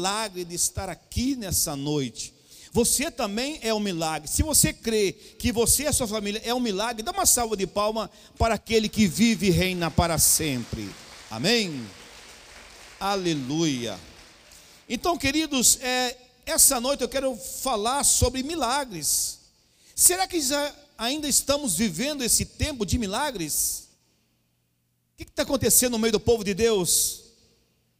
[0.00, 2.32] milagre de estar aqui nessa noite.
[2.70, 4.28] Você também é um milagre.
[4.28, 7.56] Se você crê que você e a sua família é um milagre, dá uma salva
[7.56, 8.08] de palma
[8.38, 10.88] para aquele que vive e reina para sempre.
[11.28, 11.84] Amém?
[13.00, 13.98] Aleluia.
[14.88, 19.40] Então, queridos, é, essa noite eu quero falar sobre milagres.
[19.96, 23.88] Será que já ainda estamos vivendo esse tempo de milagres?
[25.14, 27.24] O que está acontecendo no meio do povo de Deus?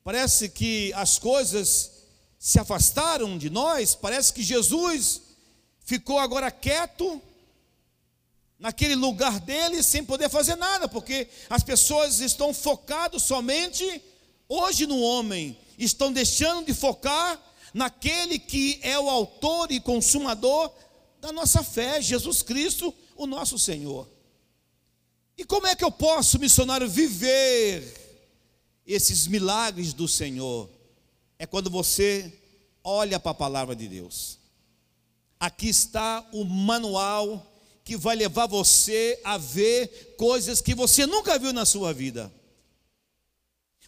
[0.09, 1.98] Parece que as coisas
[2.39, 5.23] se afastaram de nós, parece que Jesus
[5.85, 7.21] ficou agora quieto,
[8.59, 14.03] naquele lugar dele, sem poder fazer nada, porque as pessoas estão focadas somente
[14.49, 17.41] hoje no homem, estão deixando de focar
[17.73, 20.73] naquele que é o autor e consumador
[21.21, 24.09] da nossa fé, Jesus Cristo, o nosso Senhor.
[25.37, 27.95] E como é que eu posso, missionário, viver
[28.85, 30.69] esses milagres do Senhor?
[31.39, 32.33] É quando você
[32.83, 34.39] olha para a palavra de Deus.
[35.39, 41.53] Aqui está o manual que vai levar você a ver coisas que você nunca viu
[41.53, 42.33] na sua vida.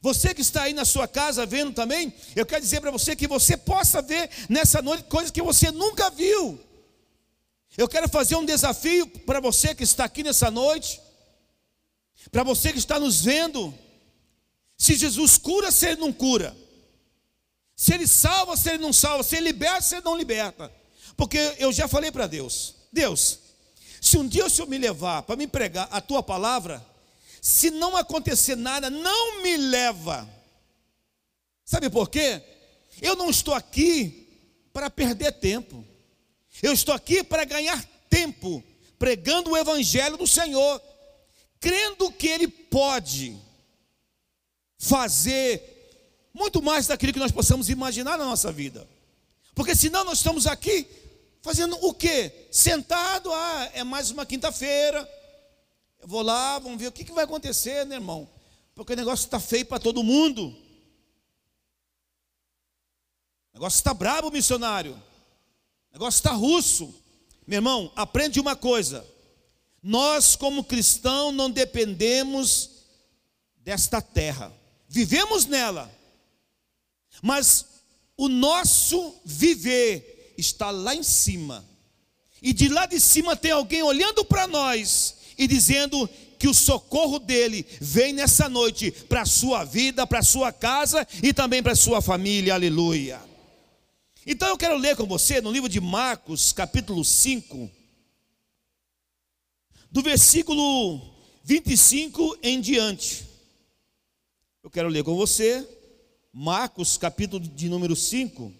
[0.01, 3.27] Você que está aí na sua casa vendo também, eu quero dizer para você que
[3.27, 6.59] você possa ver nessa noite coisas que você nunca viu.
[7.77, 11.01] Eu quero fazer um desafio para você que está aqui nessa noite,
[12.31, 13.75] para você que está nos vendo.
[14.79, 16.57] Se Jesus cura, se ele não cura.
[17.81, 19.23] Se ele salva, se ele não salva.
[19.23, 20.71] Se ele liberta, se ele não liberta.
[21.17, 23.39] Porque eu já falei para Deus: Deus,
[24.03, 26.87] se um dia o Senhor me levar para me pregar a tua palavra,
[27.41, 30.29] se não acontecer nada, não me leva.
[31.65, 32.43] Sabe por quê?
[33.01, 34.29] Eu não estou aqui
[34.75, 35.83] para perder tempo.
[36.63, 38.63] Eu estou aqui para ganhar tempo
[38.99, 40.83] pregando o evangelho do Senhor,
[41.59, 43.35] crendo que ele pode
[44.77, 45.70] fazer
[46.41, 48.89] muito mais daquilo que nós possamos imaginar na nossa vida.
[49.55, 50.87] Porque senão nós estamos aqui
[51.43, 52.49] fazendo o quê?
[52.51, 55.09] Sentado, ah, é mais uma quinta-feira
[56.01, 58.29] eu vou lá, vamos ver o que, que vai acontecer, né, irmão?
[58.75, 60.49] Porque o negócio está feio para todo mundo.
[63.53, 64.95] O negócio está brabo, missionário.
[64.95, 66.95] O negócio está russo.
[67.47, 69.07] Meu irmão, aprende uma coisa.
[69.83, 72.71] Nós, como cristãos, não dependemos
[73.57, 74.51] desta terra.
[74.89, 75.91] Vivemos nela.
[77.23, 77.67] Mas
[78.17, 81.65] o nosso viver está lá em cima.
[82.43, 87.19] E de lá de cima tem alguém olhando para nós e dizendo que o socorro
[87.19, 91.73] dele vem nessa noite para a sua vida, para a sua casa e também para
[91.73, 93.21] a sua família, aleluia.
[94.27, 97.71] Então eu quero ler com você no livro de Marcos, capítulo 5,
[99.91, 101.01] do versículo
[101.45, 103.27] 25 em diante.
[104.63, 105.67] Eu quero ler com você,
[106.33, 108.53] Marcos, capítulo de número 5,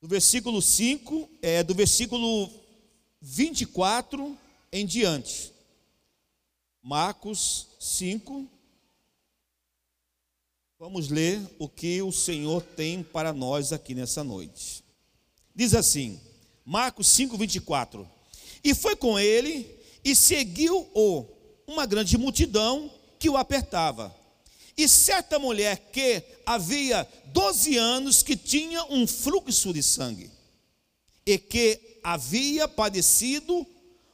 [0.00, 2.48] do versículo 5, é, do versículo
[3.20, 4.38] 24
[4.72, 5.52] em diante.
[6.80, 8.48] Marcos 5.
[10.78, 14.84] Vamos ler o que o Senhor tem para nós aqui nessa noite.
[15.52, 16.20] Diz assim,
[16.64, 18.08] Marcos 5, 24:
[18.62, 19.68] E foi com ele
[20.04, 21.26] e seguiu-o
[21.66, 24.16] uma grande multidão que o apertava.
[24.78, 30.30] E certa mulher que havia 12 anos que tinha um fluxo de sangue,
[31.26, 33.66] e que havia padecido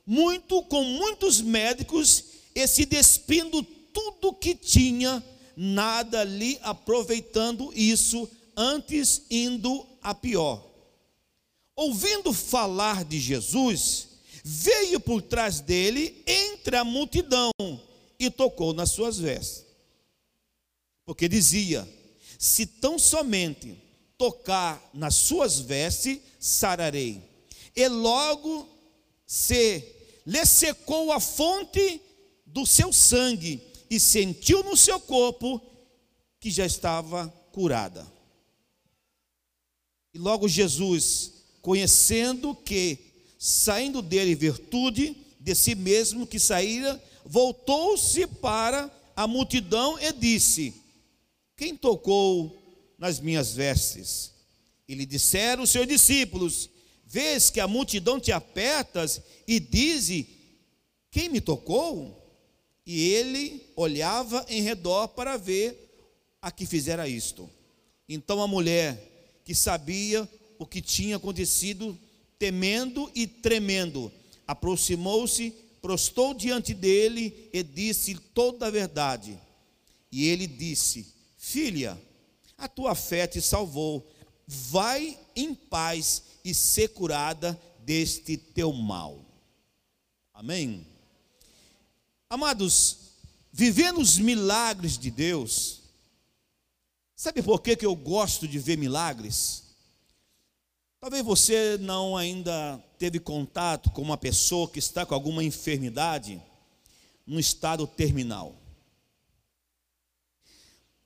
[0.07, 2.25] muito com muitos médicos
[2.55, 5.23] e se despindo tudo que tinha,
[5.57, 10.65] nada lhe aproveitando isso, antes indo a pior.
[11.77, 14.09] Ouvindo falar de Jesus,
[14.43, 17.51] veio por trás dele entre a multidão
[18.19, 19.64] e tocou nas suas vestes.
[21.05, 21.89] Porque dizia:
[22.39, 23.77] Se tão somente
[24.17, 27.35] tocar nas suas vestes, sararei
[27.75, 28.69] e logo
[29.27, 29.85] se
[30.27, 32.01] lhe secou a fonte
[32.47, 33.61] do seu sangue
[33.91, 35.61] e sentiu no seu corpo
[36.39, 38.07] que já estava curada.
[40.13, 42.99] E logo Jesus, conhecendo que
[43.39, 50.84] saindo dele virtude de si mesmo que saíra, voltou-se para a multidão e disse:
[51.57, 52.57] Quem tocou
[52.99, 54.33] nas minhas vestes?
[54.89, 56.69] E lhe disseram os seus discípulos:
[57.07, 60.27] vês que a multidão te apertas e diz:
[61.11, 62.21] Quem me tocou?
[62.87, 65.81] E ele olhava em redor para ver
[66.43, 67.49] a que fizera isto.
[68.09, 70.29] Então a mulher, que sabia
[70.59, 71.99] o que tinha acontecido,
[72.39, 74.13] temendo e tremendo,
[74.47, 79.39] aproximou-se, prostou diante dele e disse toda a verdade.
[80.13, 81.14] E ele disse:
[81.45, 82.01] Filha,
[82.57, 84.11] A tua fé te salvou.
[84.47, 89.23] Vai em paz e ser curada deste teu mal.
[90.33, 90.87] Amém?
[92.31, 92.97] Amados,
[93.53, 95.83] vivendo os milagres de Deus,
[97.15, 99.65] sabe por que, que eu gosto de ver milagres?
[100.99, 106.41] Talvez você não ainda teve contato com uma pessoa que está com alguma enfermidade,
[107.27, 108.64] num estado terminal.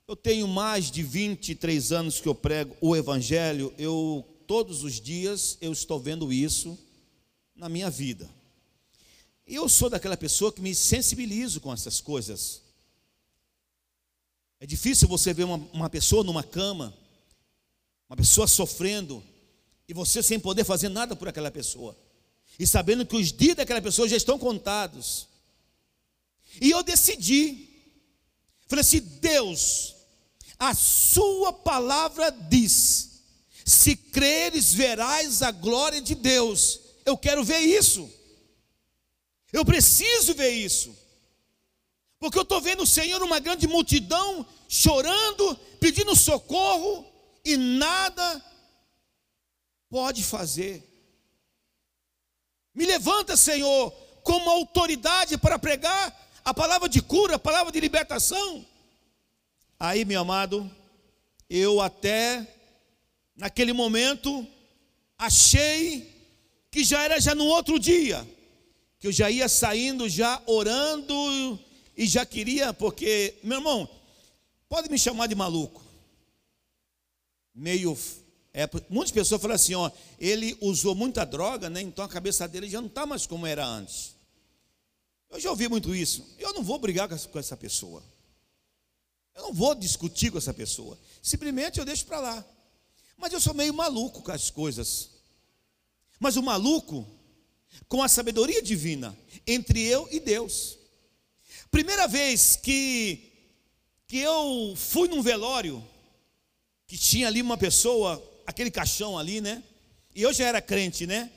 [0.09, 5.59] Eu tenho mais de 23 anos que eu prego o evangelho, eu todos os dias
[5.61, 6.79] eu estou vendo isso
[7.55, 8.27] na minha vida.
[9.47, 12.63] E eu sou daquela pessoa que me sensibilizo com essas coisas.
[14.59, 16.97] É difícil você ver uma, uma pessoa numa cama,
[18.09, 19.23] uma pessoa sofrendo,
[19.87, 21.95] e você sem poder fazer nada por aquela pessoa,
[22.59, 25.29] e sabendo que os dias daquela pessoa já estão contados.
[26.63, 27.69] E eu decidi,
[28.67, 29.98] falei assim: Deus,
[30.59, 33.23] a Sua palavra diz:
[33.65, 36.81] se creres, verás a glória de Deus.
[37.05, 38.11] Eu quero ver isso.
[39.53, 40.97] Eu preciso ver isso.
[42.19, 47.07] Porque eu estou vendo o Senhor, uma grande multidão, chorando, pedindo socorro,
[47.45, 48.45] e nada
[49.89, 50.85] pode fazer.
[52.75, 53.91] Me levanta, Senhor,
[54.23, 58.67] como autoridade para pregar a palavra de cura, a palavra de libertação.
[59.81, 60.69] Aí, meu amado,
[61.49, 62.47] eu até
[63.37, 64.45] naquele momento
[65.17, 66.13] achei
[66.71, 68.27] que já era já no outro dia,
[68.99, 71.59] que eu já ia saindo já orando
[71.97, 73.89] e já queria, porque, meu irmão,
[74.69, 75.81] pode me chamar de maluco.
[77.55, 77.97] Meio
[78.53, 79.89] é, muitas pessoas falam assim, ó,
[80.19, 81.81] ele usou muita droga, né?
[81.81, 84.17] Então a cabeça dele já não está mais como era antes.
[85.31, 86.27] Eu já ouvi muito isso.
[86.37, 88.03] Eu não vou brigar com essa pessoa.
[89.39, 90.99] Eu não vou discutir com essa pessoa.
[91.23, 92.45] Simplesmente eu deixo para lá.
[93.17, 95.11] Mas eu sou meio maluco com as coisas.
[96.19, 97.09] Mas o maluco,
[97.89, 100.77] com a sabedoria divina, entre eu e Deus.
[101.71, 103.31] Primeira vez que,
[104.09, 105.87] que eu fui num velório,
[106.89, 109.63] que tinha ali uma pessoa, aquele caixão ali, né?
[110.17, 111.31] E eu já era crente, né?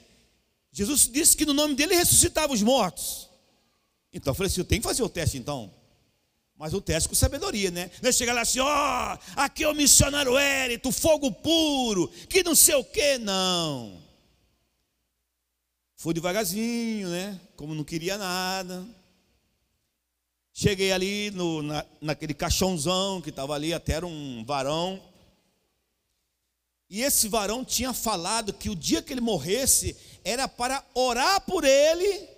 [0.72, 3.30] Jesus disse que no nome dele ressuscitava os mortos.
[4.12, 5.72] Então eu falei assim: eu tenho que fazer o teste então.
[6.62, 7.90] Mas o teste com sabedoria, né?
[8.04, 12.44] Não é chegar lá assim, ó, oh, aqui é o missionário Érito, fogo puro, que
[12.44, 14.00] não sei o que, não.
[15.98, 17.42] Fui devagarzinho, né?
[17.56, 18.86] Como não queria nada.
[20.54, 25.02] Cheguei ali no, na, naquele caixãozão que estava ali, até era um varão.
[26.92, 31.64] E esse varão tinha falado que o dia que ele morresse era para orar por
[31.64, 32.30] ele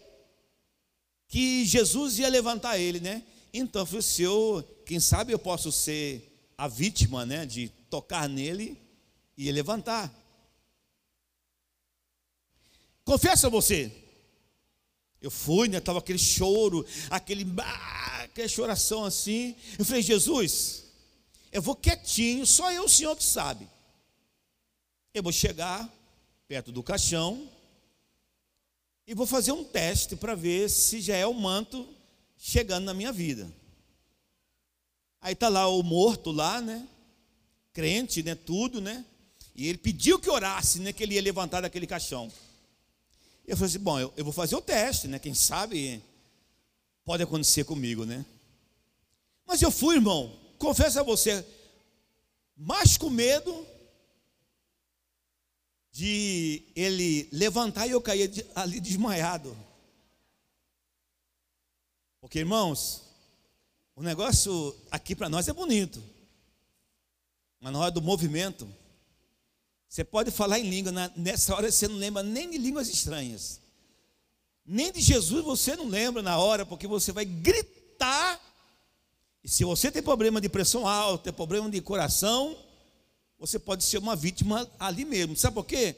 [1.27, 3.21] que Jesus ia levantar ele, né?
[3.53, 8.27] Então eu falei, se eu, quem sabe eu posso ser a vítima, né, de tocar
[8.27, 8.81] nele
[9.37, 10.11] e levantar.
[13.05, 13.91] Confesso a você,
[15.21, 19.55] eu fui, né, tava aquele choro, aquele, ah, aquela choração assim.
[19.77, 20.85] Eu falei, Jesus,
[21.51, 23.69] eu vou quietinho, só eu, o Senhor que sabe.
[25.13, 25.87] Eu vou chegar
[26.47, 27.49] perto do caixão,
[29.05, 31.92] e vou fazer um teste para ver se já é o manto
[32.45, 33.49] chegando na minha vida.
[35.21, 36.85] Aí está lá o morto lá, né?
[37.71, 38.35] Crente, né?
[38.35, 39.05] Tudo, né?
[39.55, 40.91] E ele pediu que orasse, né?
[40.91, 42.29] Que ele ia levantar daquele caixão.
[43.47, 45.19] Eu falei assim, bom, eu, eu vou fazer o teste, né?
[45.19, 46.03] Quem sabe
[47.05, 48.25] pode acontecer comigo, né?
[49.45, 51.45] Mas eu fui, irmão, confesso a você,
[52.57, 53.65] mais com medo
[55.93, 59.55] de ele levantar e eu cair ali desmaiado.
[62.23, 63.01] Porque, irmãos,
[63.97, 66.01] o negócio aqui para nós é bonito.
[67.59, 68.65] Mas na hora do movimento,
[69.89, 73.59] você pode falar em língua, nessa hora você não lembra nem de línguas estranhas.
[74.65, 78.39] Nem de Jesus você não lembra na hora, porque você vai gritar.
[79.43, 82.57] E se você tem problema de pressão alta, tem problema de coração,
[83.37, 85.35] você pode ser uma vítima ali mesmo.
[85.35, 85.93] Sabe por quê?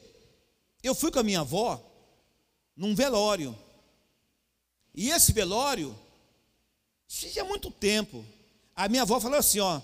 [0.82, 1.80] Eu fui com a minha avó
[2.76, 3.56] num velório.
[4.92, 5.96] E esse velório
[7.08, 8.26] tinha muito tempo.
[8.76, 9.82] A minha avó falou assim: ó,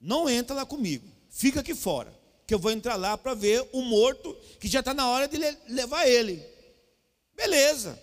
[0.00, 2.12] não entra lá comigo, fica aqui fora,
[2.46, 5.38] que eu vou entrar lá para ver o morto, que já está na hora de
[5.68, 6.44] levar ele.
[7.34, 8.00] Beleza.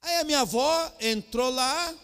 [0.00, 1.94] Aí a minha avó entrou lá,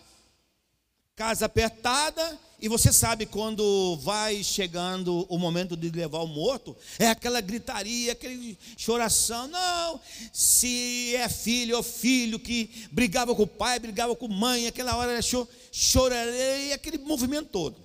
[1.16, 7.07] casa apertada, e você sabe quando vai chegando o momento de levar o morto, é
[7.07, 9.47] aquela gritaria, aquele choração.
[9.47, 10.00] Não,
[10.33, 14.97] se é filho ou filho que brigava com o pai, brigava com a mãe, aquela
[14.97, 17.77] hora era cho, chorarei, aquele movimento todo.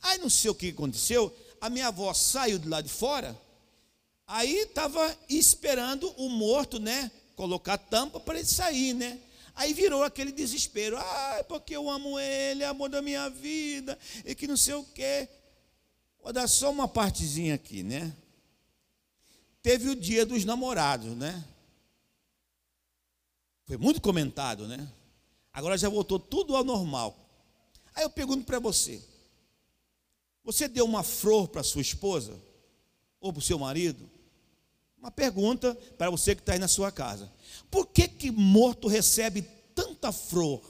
[0.00, 3.38] Aí não sei o que aconteceu, a minha avó saiu de lá de fora,
[4.26, 7.10] aí estava esperando o morto, né?
[7.34, 9.18] Colocar tampa para ele sair, né?
[9.56, 10.98] Aí virou aquele desespero.
[10.98, 14.84] Ah, porque eu amo ele, é amor da minha vida, e que não sei o
[14.84, 15.26] quê.
[16.22, 18.14] Vou dar só uma partezinha aqui, né?
[19.62, 21.42] Teve o dia dos namorados, né?
[23.64, 24.92] Foi muito comentado, né?
[25.52, 27.18] Agora já voltou tudo ao normal.
[27.94, 29.02] Aí eu pergunto para você:
[30.44, 32.38] você deu uma flor para sua esposa?
[33.18, 34.08] Ou para o seu marido?
[34.98, 37.32] Uma pergunta para você que está aí na sua casa.
[37.70, 39.42] Por que, que morto recebe
[39.74, 40.62] tanta flor?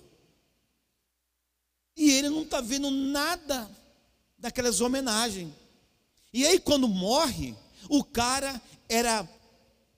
[1.96, 3.70] E ele não está vendo nada
[4.38, 5.52] daquelas homenagens.
[6.32, 7.54] E aí, quando morre,
[7.88, 9.26] o cara era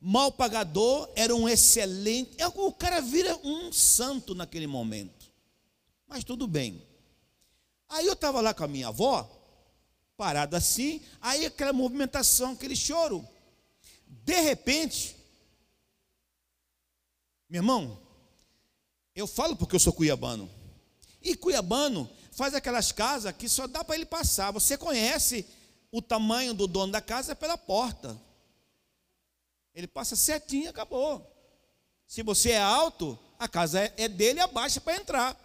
[0.00, 2.30] mal pagador, era um excelente.
[2.38, 5.26] É, o cara vira um santo naquele momento.
[6.06, 6.86] Mas tudo bem.
[7.88, 9.28] Aí eu estava lá com a minha avó,
[10.16, 13.26] parado assim, aí aquela movimentação, aquele choro.
[14.08, 15.16] De repente,
[17.48, 17.98] meu irmão,
[19.14, 20.50] eu falo porque eu sou cuiabano.
[21.22, 24.52] E cuiabano faz aquelas casas que só dá para ele passar.
[24.52, 25.46] Você conhece
[25.90, 28.20] o tamanho do dono da casa pela porta.
[29.74, 31.26] Ele passa certinho e acabou.
[32.06, 35.36] Se você é alto, a casa é, dele, abaixa para entrar.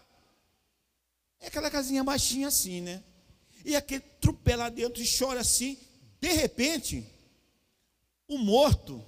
[1.40, 3.04] É aquela casinha baixinha assim, né?
[3.66, 5.78] E aquele trupé lá dentro e chora assim.
[6.20, 7.06] De repente,
[8.28, 9.04] o morto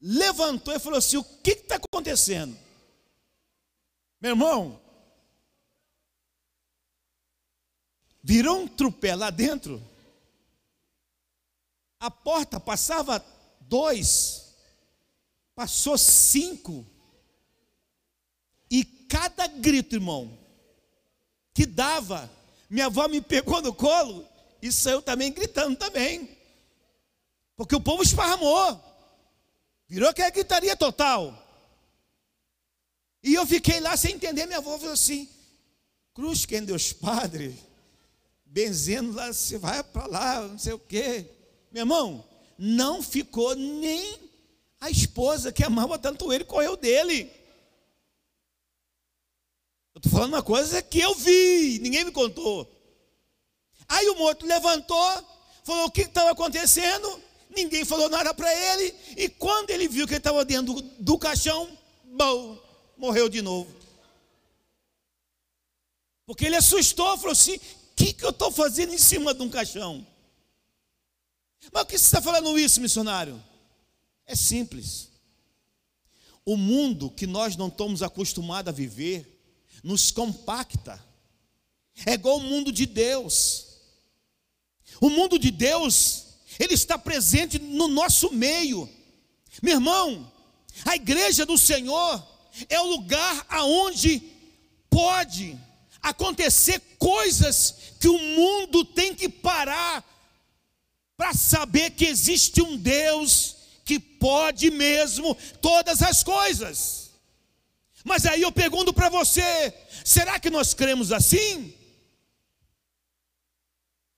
[0.00, 2.56] levantou e falou assim: O que está acontecendo?
[4.20, 4.80] Meu irmão,
[8.22, 9.82] virou um trupé lá dentro.
[12.00, 13.24] A porta passava
[13.60, 14.54] dois,
[15.54, 16.86] passou cinco.
[18.70, 20.38] E cada grito, irmão,
[21.52, 22.30] que dava,
[22.68, 24.26] minha avó me pegou no colo
[24.60, 26.33] e saiu também gritando também.
[27.56, 28.80] Porque o povo esparramou.
[29.88, 31.40] Virou aquela gritaria total.
[33.22, 34.46] E eu fiquei lá sem entender.
[34.46, 35.28] Minha avó falou assim:
[36.12, 37.58] Cruz, quem Deus Padre,
[38.44, 41.26] benzendo lá, você vai para lá, não sei o quê.
[41.72, 42.24] Meu irmão,
[42.58, 44.18] não ficou nem
[44.80, 47.30] a esposa que amava tanto ele, correu dele.
[49.94, 52.70] Eu estou falando uma coisa que eu vi, ninguém me contou.
[53.88, 55.24] Aí o morto levantou,
[55.62, 57.22] falou o que estava acontecendo,
[57.54, 61.68] ninguém falou nada para ele, e quando ele viu que ele estava dentro do, caixão,
[62.04, 62.58] bom,
[62.96, 63.74] morreu de novo.
[66.26, 67.60] Porque ele assustou, falou assim: o
[67.96, 70.06] que, que eu estou fazendo em cima de um caixão?
[71.72, 73.42] Mas o que você está falando isso, missionário?
[74.26, 75.08] É simples.
[76.44, 79.34] O mundo que nós não estamos acostumados a viver,
[79.82, 81.02] nos compacta.
[82.06, 83.66] É igual o mundo de Deus.
[85.00, 86.23] O mundo de Deus,
[86.58, 88.88] ele está presente no nosso meio.
[89.62, 90.30] Meu irmão,
[90.84, 92.26] a igreja do Senhor
[92.68, 94.22] é o lugar aonde
[94.88, 95.58] pode
[96.02, 100.04] acontecer coisas que o mundo tem que parar
[101.16, 107.10] para saber que existe um Deus que pode mesmo todas as coisas.
[108.04, 109.72] Mas aí eu pergunto para você:
[110.04, 111.74] será que nós cremos assim?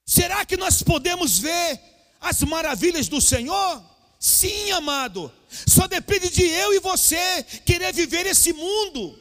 [0.04, 1.80] Será que nós podemos ver
[2.28, 3.82] as maravilhas do Senhor?
[4.18, 5.32] Sim, amado.
[5.66, 9.18] Só depende de eu e você querer viver esse mundo.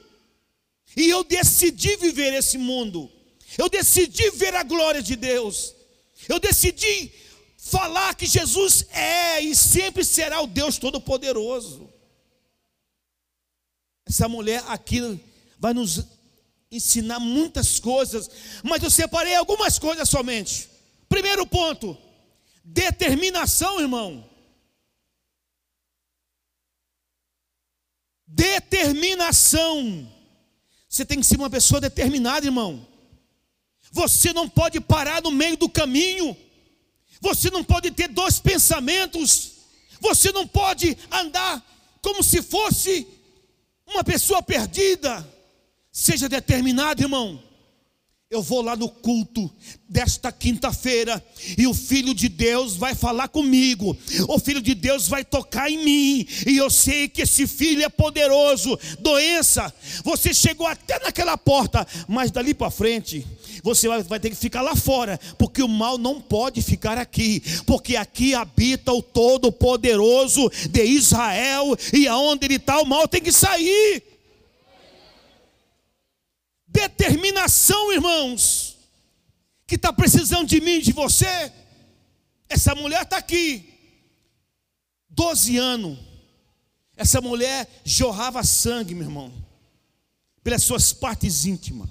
[0.95, 3.11] E eu decidi viver esse mundo.
[3.57, 5.75] Eu decidi ver a glória de Deus.
[6.27, 7.11] Eu decidi
[7.57, 11.89] falar que Jesus é e sempre será o Deus Todo-Poderoso.
[14.07, 15.19] Essa mulher aqui
[15.59, 16.05] vai nos
[16.71, 18.29] ensinar muitas coisas,
[18.63, 20.69] mas eu separei algumas coisas somente.
[21.09, 21.97] Primeiro ponto:
[22.65, 24.27] determinação, irmão.
[28.25, 30.11] Determinação.
[30.89, 32.85] Você tem que ser uma pessoa determinada, irmão.
[33.91, 36.35] Você não pode parar no meio do caminho.
[37.21, 39.51] Você não pode ter dois pensamentos.
[40.01, 41.63] Você não pode andar
[42.01, 43.07] como se fosse
[43.87, 45.25] uma pessoa perdida,
[45.91, 47.41] seja determinado, irmão.
[48.35, 49.49] Eu vou lá no culto
[49.87, 51.23] desta quinta-feira
[51.57, 53.95] e o Filho de Deus vai falar comigo.
[54.27, 57.87] O Filho de Deus vai tocar em mim e eu sei que esse filho é
[57.87, 58.77] poderoso.
[58.99, 59.73] Doença,
[60.03, 63.25] você chegou até naquela porta, mas dali para frente
[63.63, 67.41] você vai, vai ter que ficar lá fora, porque o mal não pode ficar aqui,
[67.65, 73.31] porque aqui habita o Todo-Poderoso de Israel, e aonde ele está, o mal tem que
[73.31, 74.03] sair.
[76.75, 78.75] Determinação, irmãos.
[79.65, 81.51] que está precisando de mim, de você.
[82.47, 83.73] Essa mulher está aqui,
[85.09, 85.97] 12 anos.
[86.95, 89.33] Essa mulher jorrava sangue, meu irmão,
[90.43, 91.89] pelas suas partes íntimas.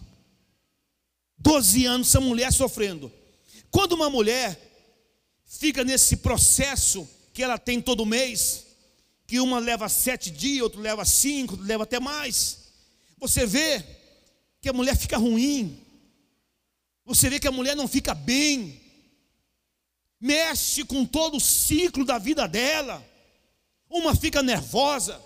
[1.38, 3.10] 12 anos essa mulher sofrendo.
[3.70, 4.60] Quando uma mulher
[5.46, 8.66] fica nesse processo que ela tem todo mês,
[9.26, 12.58] que uma leva sete dias, outro leva cinco, outro leva até mais,
[13.18, 13.84] você vê
[14.64, 15.78] que a mulher fica ruim,
[17.04, 18.80] você vê que a mulher não fica bem,
[20.18, 23.06] mexe com todo o ciclo da vida dela.
[23.90, 25.20] Uma fica nervosa,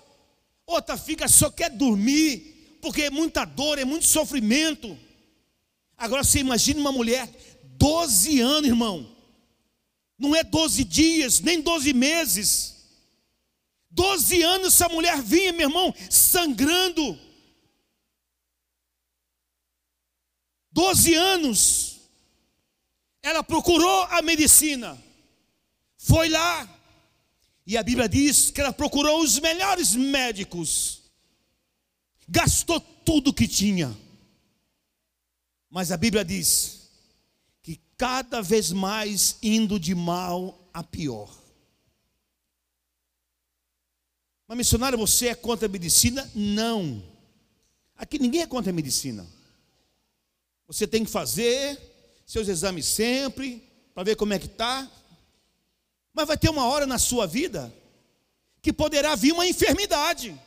[0.66, 4.99] outra fica só quer dormir, porque é muita dor, é muito sofrimento.
[5.97, 7.30] Agora você imagina uma mulher,
[7.76, 9.09] 12 anos, irmão.
[10.18, 12.75] Não é 12 dias, nem 12 meses.
[13.88, 17.27] 12 anos essa mulher vinha, meu irmão, sangrando.
[20.78, 22.00] 12 anos.
[23.23, 24.97] Ela procurou a medicina.
[25.97, 26.68] Foi lá.
[27.66, 31.02] E a Bíblia diz que ela procurou os melhores médicos.
[32.28, 33.97] Gastou tudo que tinha
[35.70, 36.88] mas a Bíblia diz
[37.62, 41.37] que cada vez mais indo de mal a pior.
[44.47, 46.30] Mas missionário, você é contra a medicina?
[46.35, 47.02] Não.
[47.97, 49.26] Aqui ninguém é contra a medicina.
[50.69, 51.79] Você tem que fazer
[52.27, 54.87] seus exames sempre, para ver como é que está.
[56.13, 57.75] Mas vai ter uma hora na sua vida
[58.61, 60.39] que poderá vir uma enfermidade.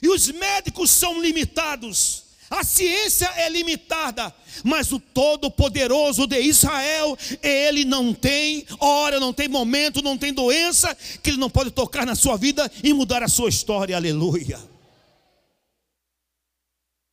[0.00, 2.22] E os médicos são limitados.
[2.48, 9.48] A ciência é limitada, mas o Todo-Poderoso de Israel, ele não tem hora, não tem
[9.48, 13.28] momento, não tem doença que ele não pode tocar na sua vida e mudar a
[13.28, 13.96] sua história.
[13.96, 14.75] Aleluia.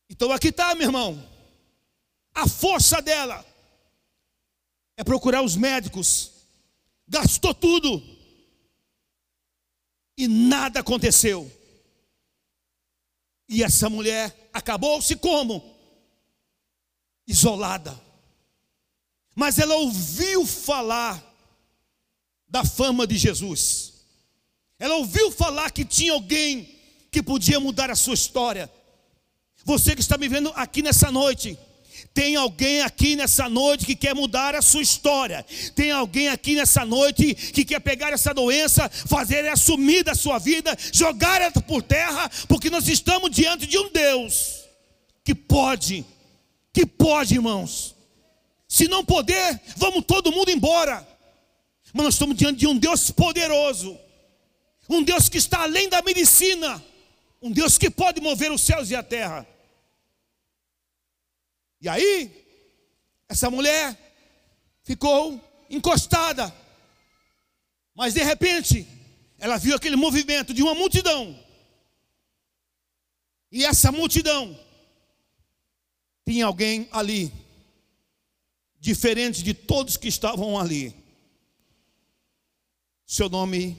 [0.08, 1.30] Então aqui está, meu irmão.
[2.34, 3.44] A força dela
[4.96, 6.32] é procurar os médicos.
[7.06, 8.02] Gastou tudo
[10.16, 11.50] e nada aconteceu.
[13.48, 15.74] E essa mulher acabou-se como?
[17.26, 18.00] Isolada.
[19.34, 21.22] Mas ela ouviu falar
[22.48, 23.94] da fama de Jesus.
[24.78, 26.78] Ela ouviu falar que tinha alguém
[27.10, 28.70] que podia mudar a sua história.
[29.64, 31.58] Você que está me vendo aqui nessa noite,
[32.14, 35.44] tem alguém aqui nessa noite que quer mudar a sua história.
[35.74, 40.38] Tem alguém aqui nessa noite que quer pegar essa doença, fazer ela sumir da sua
[40.38, 44.64] vida, jogar ela por terra, porque nós estamos diante de um Deus
[45.24, 46.04] que pode,
[46.72, 47.96] que pode, irmãos.
[48.68, 51.06] Se não poder, vamos todo mundo embora.
[51.92, 53.98] Mas nós estamos diante de um Deus poderoso,
[54.88, 56.84] um Deus que está além da medicina,
[57.40, 59.46] um Deus que pode mover os céus e a terra.
[61.84, 62.46] E aí,
[63.28, 63.94] essa mulher
[64.84, 66.50] ficou encostada,
[67.94, 68.88] mas de repente,
[69.38, 71.38] ela viu aquele movimento de uma multidão,
[73.52, 74.58] e essa multidão
[76.26, 77.30] tinha alguém ali,
[78.80, 80.96] diferente de todos que estavam ali.
[83.04, 83.76] Seu nome,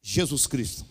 [0.00, 0.86] Jesus Cristo.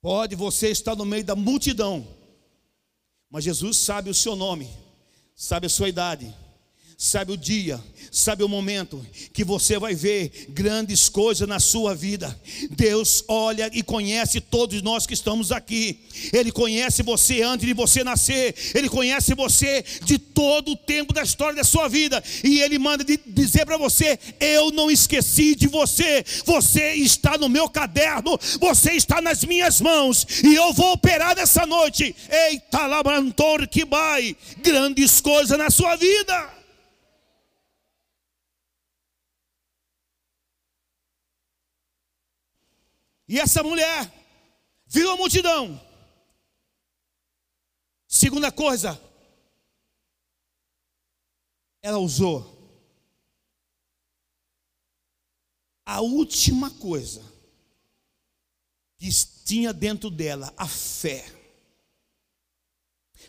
[0.00, 2.21] Pode você estar no meio da multidão
[3.32, 4.68] mas Jesus sabe o seu nome,
[5.34, 6.32] sabe a sua idade,
[7.02, 12.40] sabe o dia, sabe o momento que você vai ver grandes coisas na sua vida.
[12.70, 15.98] Deus olha e conhece todos nós que estamos aqui.
[16.32, 18.54] Ele conhece você antes de você nascer.
[18.72, 22.22] Ele conhece você de todo o tempo da história da sua vida.
[22.44, 26.24] E ele manda dizer para você: Eu não esqueci de você.
[26.44, 28.38] Você está no meu caderno.
[28.60, 30.24] Você está nas minhas mãos.
[30.44, 32.14] E eu vou operar nessa noite.
[32.30, 34.36] Eita, labantor que vai.
[34.62, 36.61] Grandes coisas na sua vida.
[43.32, 44.12] E essa mulher
[44.84, 45.80] viu a multidão.
[48.06, 49.02] Segunda coisa,
[51.80, 52.46] ela usou
[55.86, 57.22] a última coisa
[58.98, 59.08] que
[59.46, 61.24] tinha dentro dela, a fé.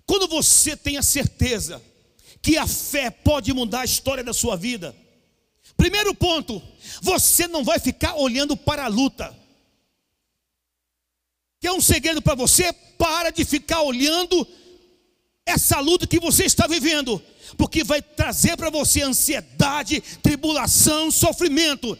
[0.06, 1.82] Quando você tem a certeza
[2.42, 4.94] que a fé pode mudar a história da sua vida,
[5.78, 6.62] primeiro ponto,
[7.02, 9.42] você não vai ficar olhando para a luta.
[11.63, 12.73] Quer um segredo para você?
[12.97, 14.45] Para de ficar olhando
[15.45, 17.23] essa luta que você está vivendo,
[17.58, 21.97] porque vai trazer para você ansiedade, tribulação, sofrimento.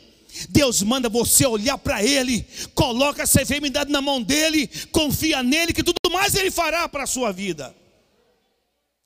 [0.50, 2.46] Deus manda você olhar para Ele,
[2.76, 7.08] coloca essa enfermidade na mão dele, confia nele, que tudo mais Ele fará para a
[7.08, 7.74] sua vida.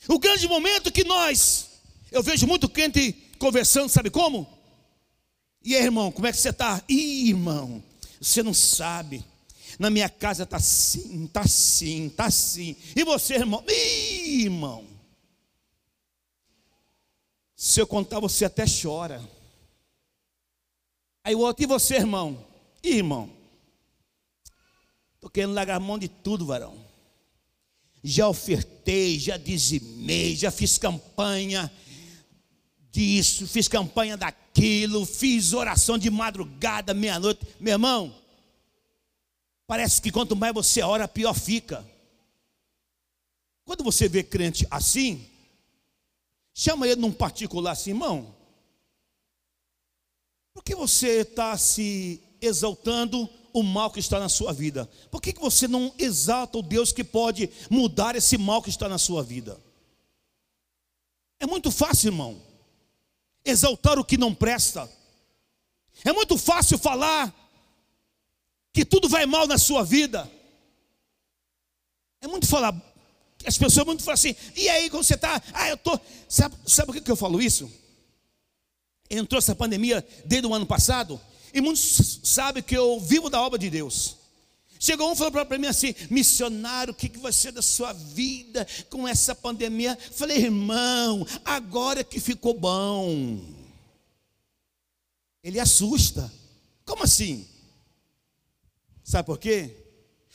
[0.07, 1.67] O grande momento que nós,
[2.11, 4.47] eu vejo muito crente conversando, sabe como?
[5.63, 6.81] E aí, irmão, como é que você está?
[6.89, 7.83] Ih, irmão,
[8.19, 9.23] você não sabe.
[9.79, 12.75] Na minha casa está assim, está assim, está assim.
[12.95, 13.63] E você, irmão?
[13.67, 14.85] Ih, irmão.
[17.55, 19.21] Se eu contar, você até chora.
[21.23, 22.45] Aí o outro, e você, irmão?
[22.83, 23.29] Ih, irmão.
[25.15, 26.77] Estou querendo largar a mão de tudo, varão.
[28.03, 31.71] Já ofertei, já dizimei, já fiz campanha
[32.91, 37.45] disso, fiz campanha daquilo, fiz oração de madrugada, meia-noite.
[37.59, 38.15] Meu irmão,
[39.67, 41.85] parece que quanto mais você ora, pior fica.
[43.65, 45.29] Quando você vê crente assim,
[46.53, 48.33] chama ele num particular assim, irmão.
[50.53, 54.89] Por que você está se exaltando o mal que está na sua vida?
[55.11, 58.87] Por que, que você não exalta o Deus que pode mudar esse mal que está
[58.87, 59.61] na sua vida?
[61.39, 62.41] É muito fácil, irmão,
[63.43, 64.89] exaltar o que não presta.
[66.03, 67.46] É muito fácil falar
[68.77, 70.31] que tudo vai mal na sua vida.
[72.21, 72.79] É muito falar,
[73.43, 75.41] as pessoas muito falam assim, e aí como você está?
[75.51, 75.99] Ah, eu estou.
[76.29, 77.71] Sabe, sabe por que eu falo isso?
[79.09, 81.19] Entrou essa pandemia desde o ano passado,
[81.51, 84.17] e muitos sabem que eu vivo da obra de Deus.
[84.79, 87.93] Chegou um e falou para mim assim: missionário, o que, que vai ser da sua
[87.93, 89.97] vida com essa pandemia?
[90.11, 93.41] Falei, irmão, agora que ficou bom.
[95.43, 96.31] Ele assusta.
[96.85, 97.56] Como assim?
[99.07, 99.73] Sabe por quê?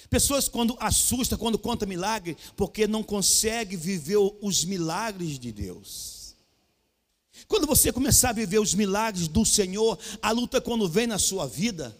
[0.09, 6.35] Pessoas quando assusta, quando conta milagre, porque não consegue viver os milagres de Deus.
[7.47, 11.47] Quando você começar a viver os milagres do Senhor, a luta quando vem na sua
[11.47, 11.95] vida,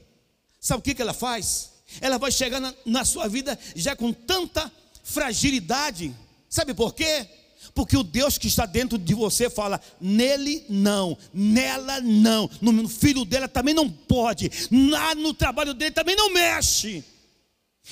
[0.59, 1.73] sabe o que, que ela faz?
[2.01, 4.73] Ela vai chegar na, na sua vida já com tanta
[5.05, 6.17] fragilidade.
[6.49, 7.29] Sabe por quê?
[7.75, 13.25] Porque o Deus que está dentro de você fala: nele não, nela não, no filho
[13.25, 17.05] dela também não pode, lá no trabalho dele também não mexe.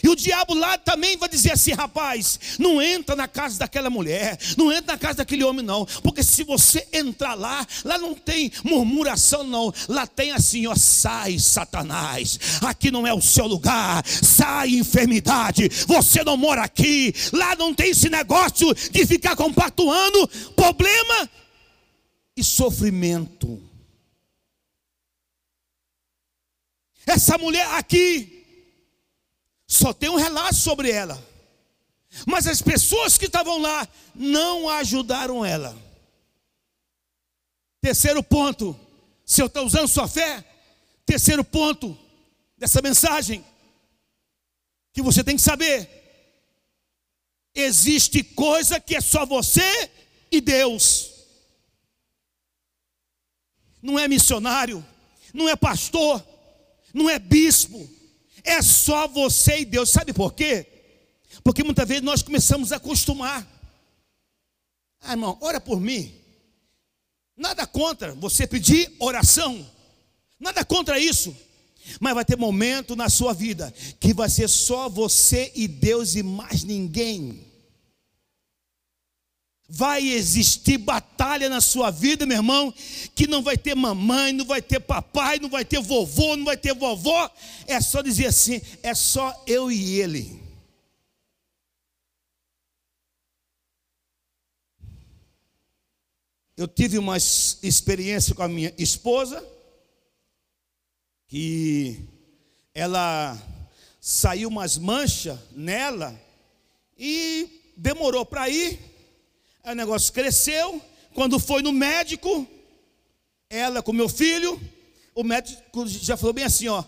[0.03, 4.39] E o diabo lá também vai dizer assim: rapaz, não entra na casa daquela mulher,
[4.57, 8.53] não entra na casa daquele homem, não, porque se você entrar lá, lá não tem
[8.65, 14.71] murmuração, não, lá tem assim: ó, sai, Satanás, aqui não é o seu lugar, sai,
[14.71, 21.29] enfermidade, você não mora aqui, lá não tem esse negócio de ficar compactuando problema
[22.37, 23.61] e sofrimento.
[27.05, 28.40] Essa mulher aqui,
[29.71, 31.17] só tem um relato sobre ela.
[32.27, 35.79] Mas as pessoas que estavam lá não ajudaram ela.
[37.81, 38.79] Terceiro ponto,
[39.25, 40.45] se eu estou usando sua fé,
[41.07, 41.97] terceiro ponto
[42.59, 43.45] dessa mensagem,
[44.93, 45.89] que você tem que saber:
[47.55, 49.89] existe coisa que é só você
[50.33, 51.13] e Deus.
[53.81, 54.85] Não é missionário,
[55.33, 56.27] não é pastor,
[56.93, 57.89] não é bispo,
[58.51, 59.91] é só você e Deus.
[59.91, 60.67] Sabe por quê?
[61.43, 63.47] Porque muitas vezes nós começamos a acostumar.
[65.01, 66.15] Ah, irmão, ora por mim.
[67.37, 69.67] Nada contra você pedir oração.
[70.39, 71.35] Nada contra isso.
[71.99, 76.23] Mas vai ter momento na sua vida que vai ser só você e Deus e
[76.23, 77.50] mais ninguém.
[79.73, 82.75] Vai existir batalha na sua vida, meu irmão,
[83.15, 86.57] que não vai ter mamãe, não vai ter papai, não vai ter vovô, não vai
[86.57, 87.31] ter vovó.
[87.69, 90.41] É só dizer assim: é só eu e ele.
[96.57, 99.43] Eu tive uma experiência com a minha esposa,
[101.29, 101.97] que
[102.75, 103.41] ela
[104.01, 106.21] saiu umas manchas nela
[106.99, 108.90] e demorou para ir.
[109.65, 110.81] O negócio cresceu.
[111.15, 112.47] Quando foi no médico,
[113.49, 114.61] ela com meu filho,
[115.15, 116.85] o médico já falou bem assim: ó,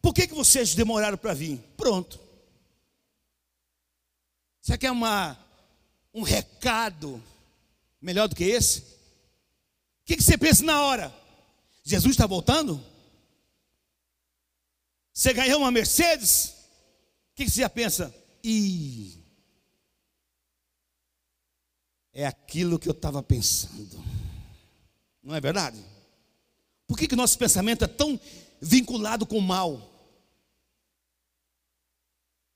[0.00, 1.58] por que, que vocês demoraram para vir?
[1.76, 2.20] Pronto.
[4.60, 5.38] Você quer uma,
[6.12, 7.22] um recado
[8.00, 8.80] melhor do que esse?
[8.80, 11.14] O que, que você pensa na hora?
[11.84, 12.84] Jesus está voltando?
[15.12, 16.46] Você ganhou uma Mercedes?
[17.32, 18.14] O que, que você já pensa?
[18.42, 19.21] Ih,
[22.12, 24.02] é aquilo que eu estava pensando.
[25.22, 25.82] Não é verdade?
[26.86, 28.20] Por que, que nosso pensamento é tão
[28.60, 29.90] vinculado com o mal?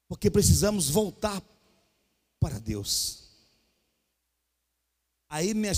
[0.08, 1.42] Porque precisamos voltar
[2.38, 3.24] para Deus.
[5.28, 5.72] Aí minha,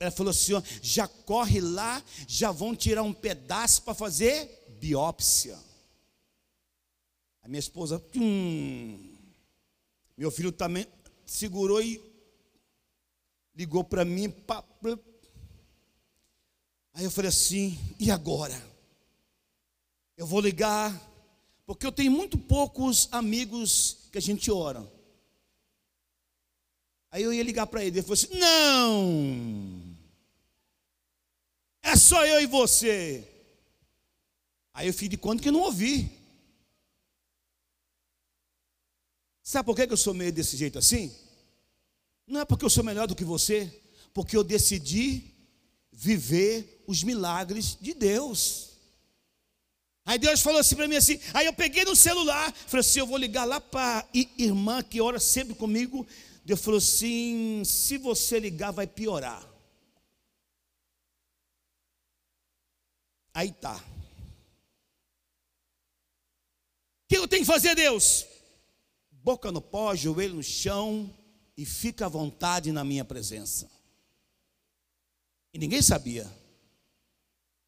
[0.00, 4.48] ela falou assim: já corre lá, já vão tirar um pedaço para fazer
[4.80, 5.58] biópsia.
[7.42, 9.16] A minha esposa, hum,
[10.16, 10.86] meu filho também
[11.24, 12.07] segurou e
[13.58, 14.30] ligou para mim.
[14.30, 14.64] Pá,
[16.94, 18.56] Aí eu falei assim: e agora?
[20.16, 20.92] Eu vou ligar,
[21.66, 24.86] porque eu tenho muito poucos amigos que a gente ora.
[27.10, 29.96] Aí eu ia ligar para ele, ele falou assim: não,
[31.82, 33.26] é só eu e você.
[34.72, 36.16] Aí eu fiz de conta que não ouvi.
[39.42, 41.27] Sabe por que eu sou meio desse jeito assim?
[42.28, 43.72] Não é porque eu sou melhor do que você,
[44.12, 45.34] porque eu decidi
[45.90, 48.68] viver os milagres de Deus.
[50.04, 53.06] Aí Deus falou assim para mim assim, aí eu peguei no celular, falei assim, eu
[53.06, 56.06] vou ligar lá para a irmã que ora sempre comigo.
[56.44, 59.46] Deus falou assim, se você ligar vai piorar.
[63.32, 63.76] Aí tá.
[67.04, 68.26] O que eu tenho que fazer, Deus?
[69.28, 71.14] boca no pó, joelho no chão
[71.58, 73.68] e fica à vontade na minha presença.
[75.52, 76.32] E ninguém sabia.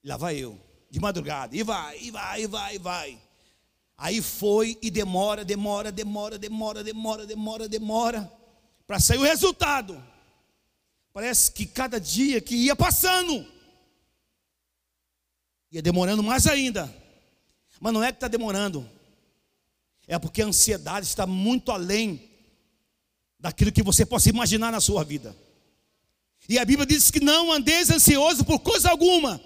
[0.04, 0.56] Lá vai eu,
[0.88, 3.22] de madrugada, e vai, e vai, e vai, e vai.
[3.96, 8.32] Aí foi e demora, demora, demora, demora, demora, demora, demora,
[8.86, 10.00] para sair o resultado.
[11.12, 13.44] Parece que cada dia que ia passando,
[15.72, 16.88] ia demorando mais ainda.
[17.80, 18.88] Mas não é que está demorando,
[20.06, 22.29] é porque a ansiedade está muito além
[23.40, 25.36] daquilo que você possa imaginar na sua vida.
[26.48, 29.40] E a Bíblia diz que não andeis ansioso por coisa alguma,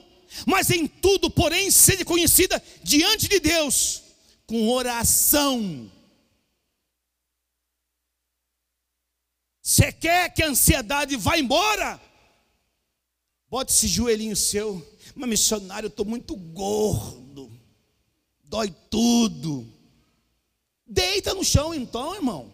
[0.46, 4.02] mas em tudo, porém, seja conhecida diante de Deus
[4.46, 5.90] com oração.
[9.62, 12.00] Você quer que a ansiedade vá embora?
[13.48, 14.86] Bote esse joelhinho seu.
[15.14, 17.50] Mas missionário, eu estou muito gordo.
[18.44, 19.66] Dói tudo.
[20.86, 22.53] Deita no chão então, irmão.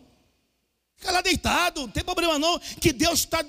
[1.01, 3.43] Fica lá deitado, não tem problema não, que Deus está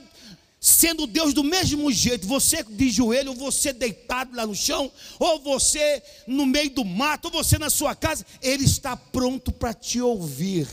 [0.57, 5.41] sendo Deus do mesmo jeito, você de joelho, ou você deitado lá no chão, ou
[5.41, 9.99] você no meio do mato, ou você na sua casa, Ele está pronto para te
[9.99, 10.65] ouvir.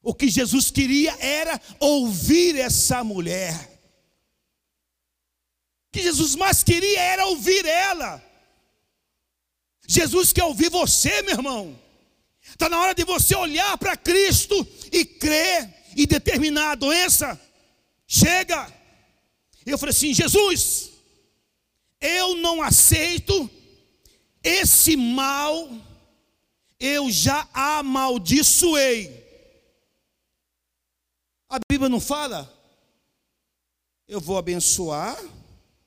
[0.00, 3.52] O que Jesus queria era ouvir essa mulher.
[5.88, 8.22] O que Jesus mais queria era ouvir ela.
[9.88, 11.85] Jesus quer ouvir você, meu irmão.
[12.56, 17.38] Está na hora de você olhar para Cristo e crer e determinar a doença.
[18.06, 18.72] Chega.
[19.66, 20.92] Eu falei assim: Jesus,
[22.00, 23.50] eu não aceito
[24.42, 25.68] esse mal,
[26.80, 29.22] eu já amaldiçoei.
[31.50, 32.50] A Bíblia não fala?
[34.08, 35.22] Eu vou abençoar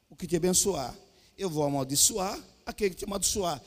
[0.07, 0.95] o que te abençoar,
[1.35, 3.59] eu vou amaldiçoar aquele que te amaldiçoar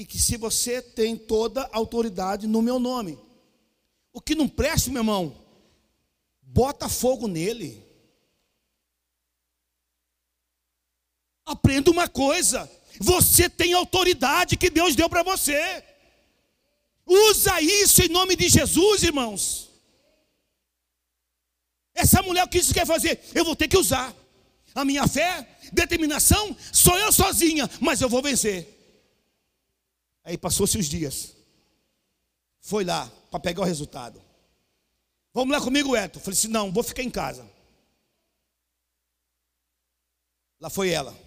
[0.00, 3.18] e que se você tem toda autoridade no meu nome.
[4.14, 5.44] O que não presta, meu irmão,
[6.40, 7.84] bota fogo nele.
[11.44, 15.84] Aprenda uma coisa: você tem autoridade que Deus deu para você.
[17.04, 19.68] Usa isso em nome de Jesus, irmãos.
[21.94, 23.20] Essa mulher, o que isso quer fazer?
[23.34, 24.16] Eu vou ter que usar.
[24.74, 28.79] A minha fé, determinação, sou eu sozinha, mas eu vou vencer.
[30.30, 31.34] Aí passou-se os dias.
[32.60, 34.22] Foi lá para pegar o resultado.
[35.34, 36.20] Vamos lá comigo, Eto.
[36.20, 37.44] Falei assim: não, vou ficar em casa.
[40.60, 41.18] Lá foi ela.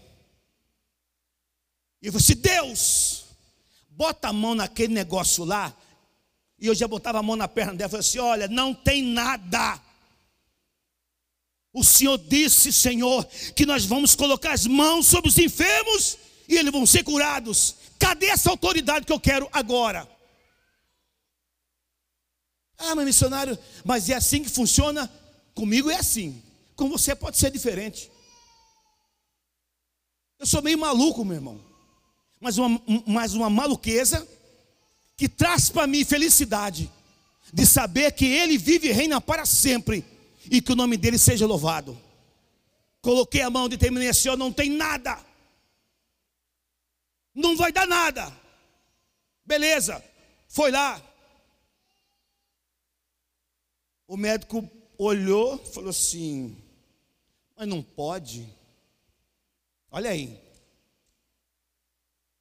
[2.01, 3.25] E eu falei assim: Deus,
[3.89, 5.75] bota a mão naquele negócio lá.
[6.57, 7.89] E eu já botava a mão na perna dela.
[7.89, 9.81] Falei assim: olha, não tem nada.
[11.73, 16.71] O Senhor disse, Senhor, que nós vamos colocar as mãos sobre os enfermos e eles
[16.71, 17.75] vão ser curados.
[17.99, 20.08] Cadê essa autoridade que eu quero agora?
[22.77, 25.12] Ah, mas missionário, mas é assim que funciona?
[25.53, 26.41] Comigo é assim.
[26.75, 28.12] Com você pode ser diferente.
[30.39, 31.62] Eu sou meio maluco, meu irmão.
[32.39, 34.27] Mas uma, mas uma maluqueza
[35.15, 36.91] que traz para mim felicidade
[37.53, 40.03] de saber que Ele vive e reina para sempre
[40.51, 41.97] e que o nome dele seja louvado.
[43.01, 45.23] Coloquei a mão, determinei assim: não tem nada
[47.33, 48.31] não vai dar nada.
[49.45, 50.03] Beleza,
[50.47, 51.01] foi lá.
[54.07, 56.55] O médico olhou, falou assim:
[57.55, 58.47] Mas não pode.
[59.91, 60.39] Olha aí.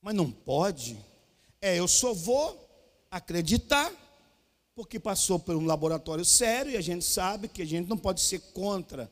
[0.01, 0.99] Mas não pode.
[1.61, 2.59] É, eu só vou
[3.11, 3.93] acreditar,
[4.75, 8.21] porque passou por um laboratório sério e a gente sabe que a gente não pode
[8.21, 9.11] ser contra.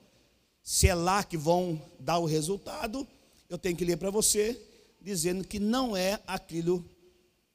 [0.63, 3.07] Se é lá que vão dar o resultado,
[3.49, 4.70] eu tenho que ler para você
[5.01, 6.85] dizendo que não é aquilo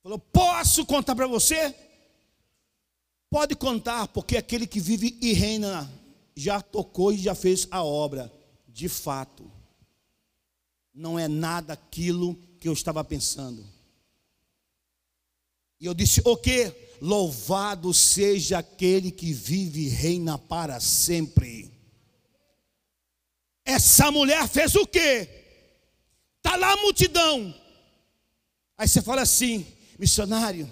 [0.00, 1.74] Falou, posso contar para você?
[3.28, 5.90] Pode contar, porque aquele que vive e reina
[6.34, 8.32] já tocou e já fez a obra.
[8.68, 9.50] De fato,
[10.94, 13.66] não é nada aquilo que eu estava pensando.
[15.80, 16.72] E eu disse: O que?
[17.00, 21.72] Louvado seja aquele que vive e reina para sempre.
[23.64, 25.28] Essa mulher fez o quê?
[26.36, 27.54] Está lá a multidão.
[28.76, 29.66] Aí você fala assim,
[29.98, 30.68] missionário,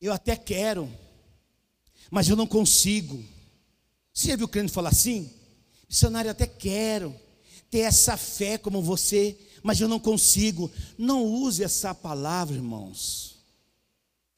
[0.00, 0.90] eu até quero,
[2.10, 3.22] mas eu não consigo.
[4.12, 5.30] Você já viu o crente falar assim?
[5.88, 7.14] Missionário, até quero
[7.70, 10.70] ter essa fé como você mas eu não consigo.
[10.96, 13.36] Não use essa palavra, irmãos,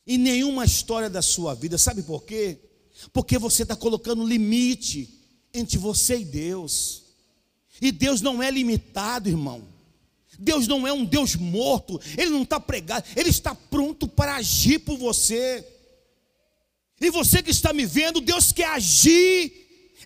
[0.06, 1.78] em nenhuma história da sua vida.
[1.78, 2.58] Sabe por quê?
[3.12, 5.08] Porque você está colocando limite
[5.52, 7.02] entre você e Deus.
[7.80, 9.62] E Deus não é limitado, irmão.
[10.38, 14.78] Deus não é um Deus morto, Ele não está pregado, Ele está pronto para agir
[14.80, 15.64] por você.
[17.02, 19.52] E você que está me vendo, Deus quer agir,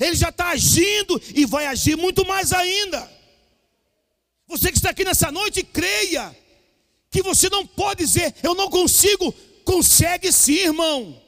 [0.01, 3.11] Ele já está agindo e vai agir muito mais ainda.
[4.49, 6.35] Você que está aqui nessa noite, creia
[7.11, 9.33] que você não pode dizer, eu não consigo.
[9.63, 11.23] Consegue sim, irmão.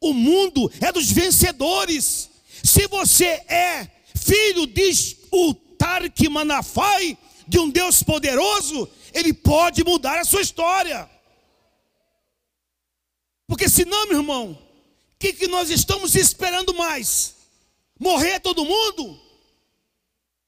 [0.00, 2.30] O mundo é dos vencedores.
[2.64, 5.16] Se você é filho de
[5.76, 11.10] Tark Manafai, de um Deus poderoso, ele pode mudar a sua história.
[13.46, 14.69] Porque senão, meu irmão,
[15.20, 17.36] que, que nós estamos esperando mais?
[17.98, 19.20] Morrer todo mundo?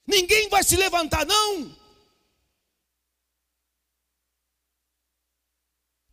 [0.07, 1.77] Ninguém vai se levantar, não.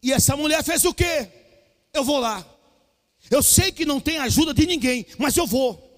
[0.02, 1.28] E essa mulher fez o quê?
[1.92, 2.46] Eu vou lá.
[3.30, 5.88] Eu sei que não tem ajuda de ninguém, mas eu vou.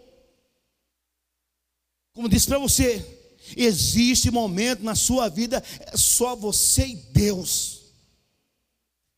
[2.12, 3.04] Como disse para você,
[3.56, 7.82] existe momento na sua vida, é só você e Deus.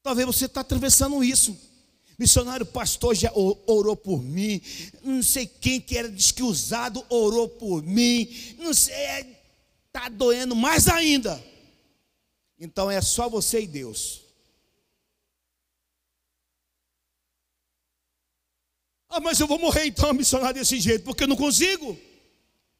[0.02, 1.73] Talvez você está atravessando isso.
[2.18, 4.60] Missionário pastor já orou por mim.
[5.02, 8.28] Não sei quem que era desquiusado orou por mim.
[8.58, 9.36] Não sei,
[9.86, 11.42] está doendo mais ainda.
[12.58, 14.22] Então é só você e Deus.
[19.08, 21.96] Ah, mas eu vou morrer então, missionário, desse jeito, porque eu não consigo.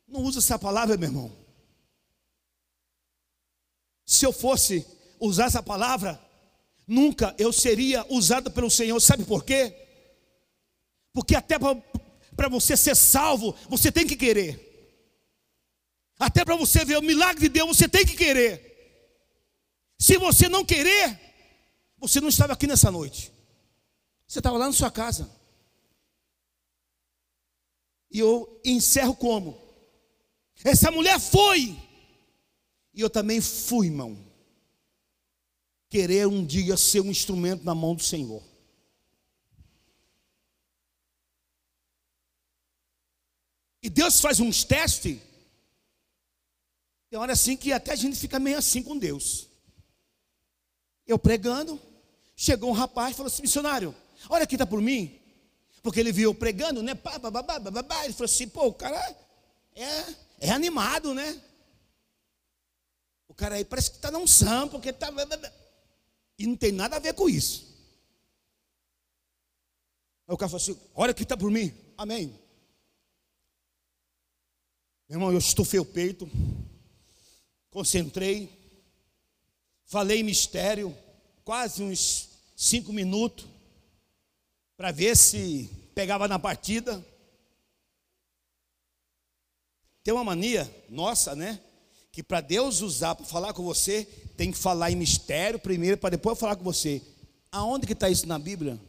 [0.06, 1.32] Não usa essa palavra, meu irmão.
[4.04, 4.86] Se eu fosse
[5.20, 6.20] usar essa palavra,
[6.86, 8.98] nunca eu seria usado pelo Senhor.
[9.00, 9.74] Sabe por quê?
[11.12, 14.72] Porque até para você ser salvo, você tem que querer.
[16.18, 18.72] Até para você ver o milagre de Deus, você tem que querer.
[19.98, 21.18] Se você não querer,
[21.98, 23.32] você não estava aqui nessa noite.
[24.26, 25.30] Você estava lá na sua casa.
[28.10, 29.60] E eu encerro como?
[30.64, 31.76] Essa mulher foi.
[32.92, 34.33] E eu também fui, irmão.
[35.94, 38.42] Querer um dia ser um instrumento na mão do Senhor.
[43.80, 45.20] E Deus faz uns testes.
[47.08, 49.46] Tem hora assim que até a gente fica meio assim com Deus.
[51.06, 51.80] Eu pregando,
[52.34, 53.94] chegou um rapaz e falou assim: missionário,
[54.28, 55.20] olha aqui, está por mim
[55.80, 56.90] porque ele viu pregando, né?
[56.90, 59.16] Ele falou assim: pô, o cara
[59.76, 61.40] é, é animado, né?
[63.28, 65.12] O cara aí parece que está num samba, porque está.
[66.38, 67.74] E não tem nada a ver com isso.
[70.26, 72.28] Aí o cara falou assim: olha que está por mim, amém.
[75.08, 76.28] Meu irmão, eu estufei o peito,
[77.70, 78.50] concentrei,
[79.84, 80.96] falei mistério,
[81.44, 83.46] quase uns cinco minutos
[84.76, 87.04] para ver se pegava na partida.
[90.02, 91.60] Tem uma mania nossa, né?
[92.10, 96.10] Que para Deus usar para falar com você, tem que falar em mistério primeiro, para
[96.10, 97.02] depois falar com você.
[97.50, 98.80] Aonde que está isso na Bíblia?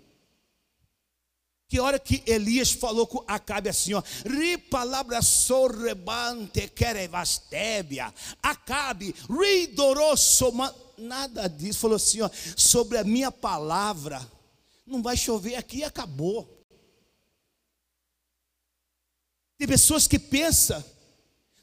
[1.67, 10.53] Que hora que Elias falou com Acabe assim, ó, ri palavra sorrebante querevastébia, Acabe, ridoroso,
[10.97, 14.21] nada disso, falou assim, ó, sobre a minha palavra,
[14.85, 16.47] Não vai chover aqui e acabou.
[19.57, 20.83] Tem pessoas que pensam,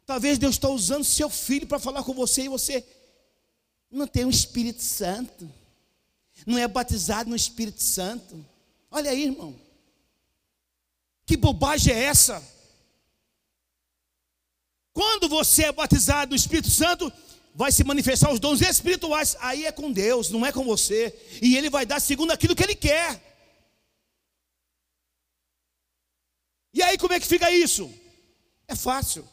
[0.04, 2.84] talvez Deus está usando seu filho para falar com você e você
[3.92, 5.48] não tem o um Espírito Santo,
[6.46, 8.44] não é batizado no Espírito Santo.
[8.90, 9.54] Olha aí, irmão,
[11.26, 12.42] que bobagem é essa?
[14.92, 17.12] Quando você é batizado no Espírito Santo,
[17.54, 19.36] vai se manifestar os dons espirituais.
[19.40, 21.14] Aí é com Deus, não é com você.
[21.40, 23.30] E Ele vai dar segundo aquilo que Ele quer.
[26.74, 27.92] E aí como é que fica isso?
[28.66, 29.28] É fácil.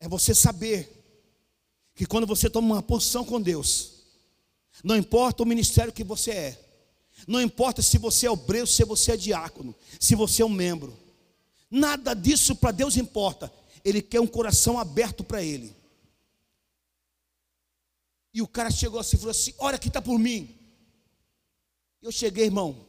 [0.00, 1.03] É você saber
[1.94, 3.92] que quando você toma uma posição com Deus,
[4.82, 6.64] não importa o ministério que você é,
[7.26, 10.96] não importa se você é obreiro, se você é diácono, se você é um membro,
[11.70, 13.52] nada disso para Deus importa.
[13.84, 15.74] Ele quer um coração aberto para Ele.
[18.32, 20.56] E o cara chegou assim e falou assim: Olha que está por mim.
[22.02, 22.84] Eu cheguei, irmão,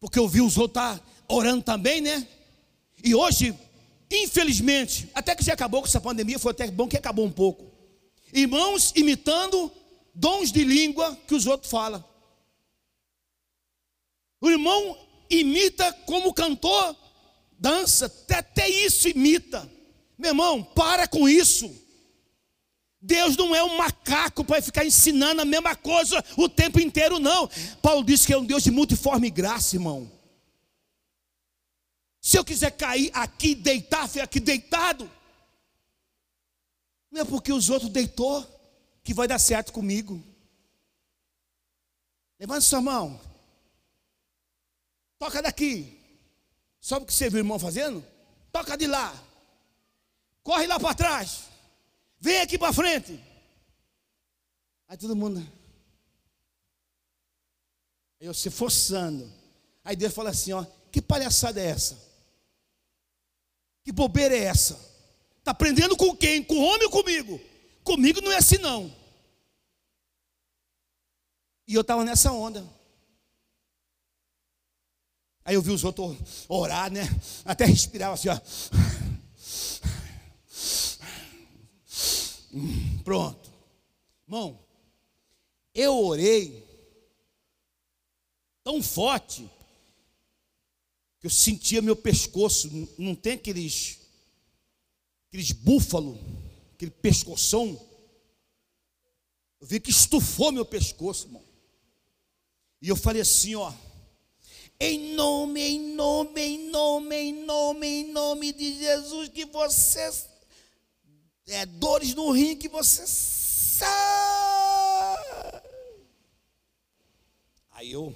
[0.00, 2.26] porque eu vi os outros tá orando também, né?
[3.02, 3.56] E hoje,
[4.10, 7.73] infelizmente, até que já acabou com essa pandemia, foi até bom que acabou um pouco.
[8.34, 9.70] Irmãos imitando
[10.12, 12.04] dons de língua que os outros falam.
[14.40, 14.98] O irmão
[15.30, 16.96] imita como cantor,
[17.52, 19.70] dança, até, até isso imita.
[20.18, 21.72] Meu irmão, para com isso.
[23.00, 27.48] Deus não é um macaco para ficar ensinando a mesma coisa o tempo inteiro, não.
[27.80, 30.10] Paulo disse que é um Deus de multiforme graça, irmão.
[32.20, 35.08] Se eu quiser cair aqui, deitar, ficar aqui deitado,
[37.14, 38.44] não é porque os outros deitou
[39.04, 40.20] que vai dar certo comigo.
[42.40, 43.20] Levante sua mão.
[45.16, 45.96] Toca daqui.
[46.80, 48.04] Sabe o que você viu o irmão fazendo?
[48.50, 49.14] Toca de lá.
[50.42, 51.44] Corre lá para trás.
[52.18, 53.22] Vem aqui para frente.
[54.88, 55.40] Aí todo mundo.
[58.18, 59.32] Eu se forçando.
[59.84, 61.96] Aí Deus fala assim: ó, que palhaçada é essa?
[63.84, 64.93] Que bobeira é essa?
[65.44, 66.42] Está aprendendo com quem?
[66.42, 67.38] Com o homem ou comigo?
[67.82, 68.90] Comigo não é assim não.
[71.68, 72.66] E eu estava nessa onda.
[75.44, 76.16] Aí eu vi os outros
[76.48, 77.02] orar, né?
[77.44, 78.40] Até respirava assim, ó.
[83.04, 83.52] Pronto.
[84.26, 84.58] Irmão,
[85.74, 86.66] eu orei
[88.62, 89.46] tão forte
[91.20, 94.03] que eu sentia meu pescoço, não tem aqueles
[95.34, 96.16] aqueles búfalo,
[96.74, 97.76] aquele pescoção.
[99.60, 101.42] Eu vi que estufou meu pescoço, irmão.
[102.80, 103.72] E eu falei assim, ó,
[104.78, 110.28] em nome, em nome, em nome, em nome, em nome de Jesus, que vocês
[111.48, 113.02] é, dores no rim que você.
[117.72, 118.14] Aí eu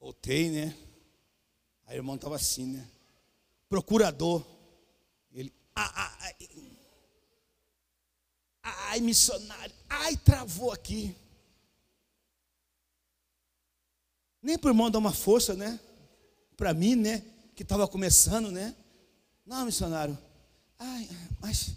[0.00, 0.74] voltei, né?
[1.86, 2.88] Aí o irmão estava assim, né?
[3.68, 4.52] Procurador.
[6.40, 6.78] Ele,
[8.62, 11.16] ai, ai, missionário, ai, travou aqui.
[14.42, 15.78] Nem para o irmão dar uma força, né?
[16.56, 17.22] Para mim, né?
[17.54, 18.74] Que estava começando, né?
[19.46, 20.18] Não, missionário.
[20.78, 21.08] Ai,
[21.40, 21.76] mas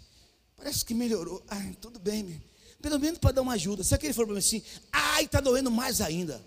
[0.56, 1.44] parece que melhorou.
[1.48, 2.42] Ai, tudo bem,
[2.82, 3.82] pelo menos para dar uma ajuda.
[3.82, 6.44] Se aquele for para mim assim, ai, está doendo mais ainda.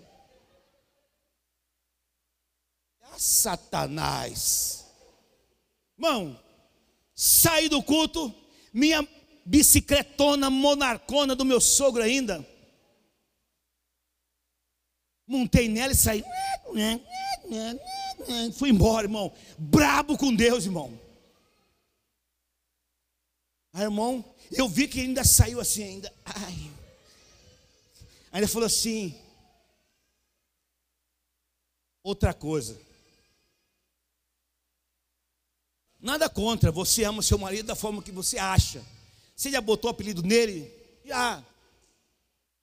[3.02, 4.86] Ah, Satanás.
[5.96, 6.38] Irmão,
[7.20, 8.34] saí do culto,
[8.72, 9.06] minha
[9.44, 12.46] bicicletona monarcona do meu sogro ainda.
[15.26, 16.24] Montei nela e saí.
[18.56, 19.30] Fui embora, irmão.
[19.58, 20.98] Brabo com Deus, irmão.
[23.74, 26.14] Aí, irmão, eu vi que ainda saiu assim, ainda.
[26.24, 26.70] Ai.
[28.32, 29.14] Ainda falou assim.
[32.02, 32.80] Outra coisa.
[36.00, 38.82] Nada contra, você ama seu marido da forma que você acha.
[39.36, 40.72] Você já botou apelido nele?
[41.04, 41.44] Já.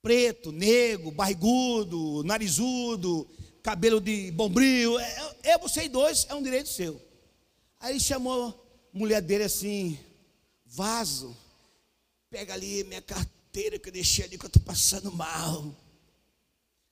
[0.01, 3.27] Preto, negro, barrigudo, narizudo,
[3.61, 4.99] cabelo de bombril.
[4.99, 6.99] É, é você e dois, é um direito seu.
[7.79, 8.47] Aí chamou
[8.93, 9.99] a mulher dele assim,
[10.65, 11.35] vaso,
[12.29, 15.75] pega ali minha carteira que eu deixei ali que eu estou passando mal.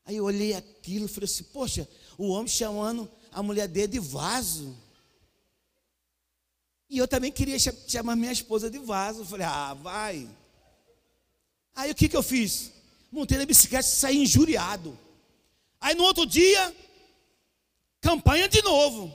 [0.06, 4.00] Aí eu olhei aquilo e falei assim, poxa, o homem chamando a mulher dele de
[4.00, 4.76] vaso.
[6.96, 9.20] E eu também queria chamar minha esposa de vaso.
[9.20, 10.30] Eu falei, ah, vai.
[11.76, 12.72] Aí o que, que eu fiz?
[13.12, 14.98] Montei na bicicleta e saí injuriado.
[15.82, 16.74] Aí no outro dia,
[18.00, 19.14] campanha de novo.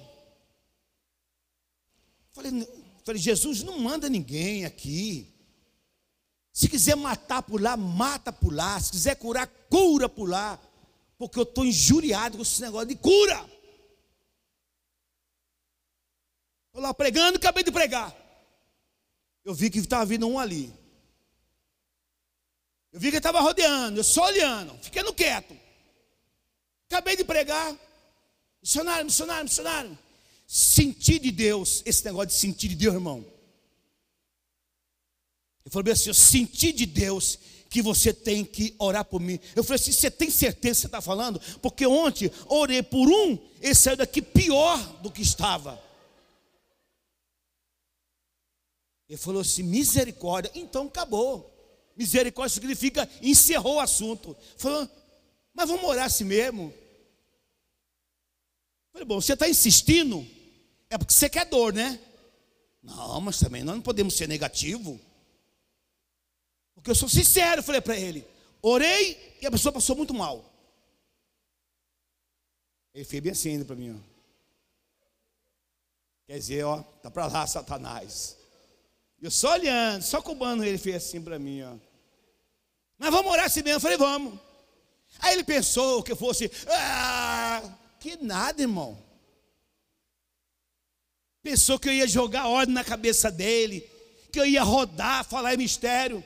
[2.33, 2.69] Falei,
[3.03, 5.27] Falei, Jesus não manda ninguém aqui.
[6.53, 8.79] Se quiser matar por lá, mata por lá.
[8.79, 10.61] Se quiser curar, cura por lá.
[11.17, 13.50] Porque eu estou injuriado com esse negócio de cura.
[16.71, 18.17] Estou lá pregando, acabei de pregar.
[19.45, 20.73] Eu vi que estava vindo um ali.
[22.93, 25.57] Eu vi que ele estava rodeando, eu só olhando, ficando quieto.
[26.89, 27.77] Acabei de pregar.
[28.63, 29.99] Missionário, missionário, missionário.
[30.47, 33.25] Sentir de Deus, esse negócio de sentir de Deus, irmão.
[35.65, 39.41] Ele falou assim: Eu senti de Deus que você tem que orar por mim.
[39.57, 41.41] Eu falei assim: Você tem certeza que você está falando?
[41.61, 45.90] Porque ontem orei por um, ele saiu daqui pior do que estava.
[49.11, 50.53] Ele falou assim: Misericórdia.
[50.55, 51.53] Então acabou.
[51.97, 54.37] Misericórdia significa encerrou o assunto.
[54.57, 54.89] Falou,
[55.53, 56.73] mas vamos orar assim mesmo.
[58.93, 60.27] Falei, bom, você está insistindo,
[60.89, 61.99] é porque você quer dor, né?
[62.83, 64.99] Não, mas também nós não podemos ser negativo.
[66.75, 68.25] Porque eu sou sincero, falei para ele.
[68.63, 70.45] Orei e a pessoa passou muito mal.
[72.95, 73.91] Ele fez bem assim ainda para mim.
[73.93, 74.11] Ó.
[76.29, 78.40] Quer dizer, ó, tá para lá, Satanás.
[79.21, 81.75] Eu só olhando, só cubando, ele fez assim para mim, ó.
[82.99, 83.77] Mas vamos orar assim mesmo.
[83.77, 84.39] Eu falei, vamos.
[85.19, 87.63] Aí ele pensou que eu fosse, ah,
[87.99, 88.99] que nada, irmão.
[91.43, 93.89] Pensou que eu ia jogar ordem na cabeça dele,
[94.33, 96.23] que eu ia rodar, falar em mistério.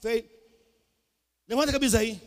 [0.00, 0.24] Falei,
[1.48, 2.20] levanta a camisa aí.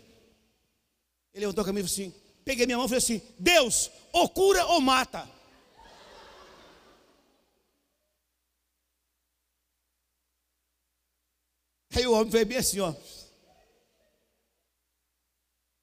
[1.34, 2.14] Ele levantou a camisa assim,
[2.46, 5.28] peguei minha mão e falei assim: Deus, ou cura ou mata.
[11.96, 12.94] Aí o homem veio bem assim, ó.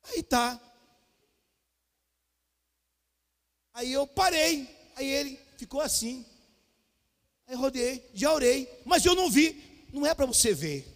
[0.04, 0.60] Aí tá.
[3.72, 4.68] Aí eu parei.
[4.96, 6.26] Aí ele ficou assim.
[7.46, 9.88] Aí rodei, já orei, mas eu não vi.
[9.92, 10.86] Não é para você ver.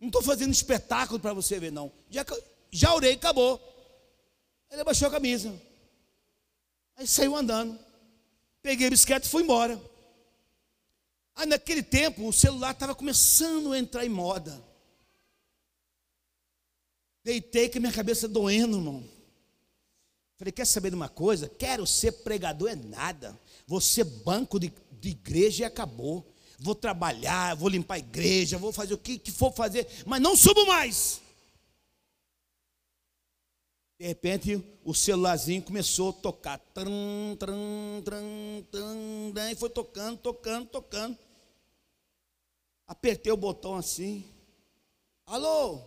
[0.00, 1.92] Não estou fazendo espetáculo para você ver, não.
[2.10, 2.24] Já,
[2.70, 3.60] já orei, acabou.
[4.70, 5.54] Ele abaixou a camisa.
[6.96, 7.78] Aí saiu andando.
[8.62, 9.80] Peguei a bicicleta e fui embora.
[11.38, 14.60] Aí naquele tempo o celular estava começando a entrar em moda.
[17.22, 19.08] Deitei com a minha cabeça doendo, irmão.
[20.36, 21.48] Falei, quer saber de uma coisa?
[21.48, 23.38] Quero ser pregador é nada.
[23.68, 26.28] Vou ser banco de, de igreja e acabou.
[26.58, 30.36] Vou trabalhar, vou limpar a igreja, vou fazer o que, que for fazer, mas não
[30.36, 31.20] subo mais.
[33.96, 36.58] De repente, o celularzinho começou a tocar.
[36.74, 41.27] Tram, tram, tram, tram, e foi tocando, tocando, tocando.
[42.88, 44.24] Apertei o botão assim.
[45.26, 45.82] Alô?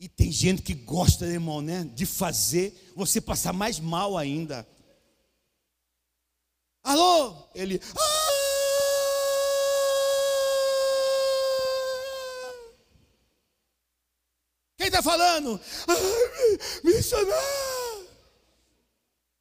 [0.00, 1.84] E tem gente que gosta, irmão, né?
[1.94, 4.66] De fazer você passar mais mal ainda.
[6.82, 7.48] Alô?
[7.54, 7.80] Ele.
[7.96, 8.28] Ah!
[14.76, 15.60] Quem está falando?
[15.88, 18.08] Ah, missionário.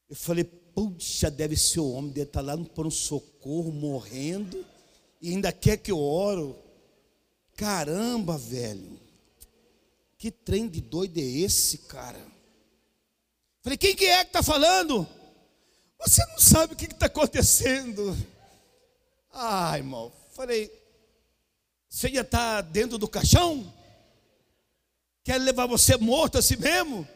[0.09, 4.65] Eu falei, puxa, deve ser o homem, deve estar tá lá por um socorro, morrendo,
[5.21, 6.57] e ainda quer que eu oro.
[7.55, 8.99] Caramba, velho.
[10.17, 12.19] Que trem de doido é esse, cara?
[13.61, 15.07] Falei, quem que é que está falando?
[15.99, 18.15] Você não sabe o que está acontecendo.
[19.31, 20.11] Ah, irmão.
[20.31, 20.71] Falei,
[21.89, 23.73] você ia estar tá dentro do caixão?
[25.23, 27.07] Quer levar você morto assim mesmo?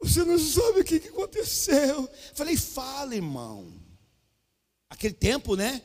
[0.00, 2.08] Você não sabe o que aconteceu.
[2.34, 3.72] Falei, fala, irmão.
[4.88, 5.82] Aquele tempo, né?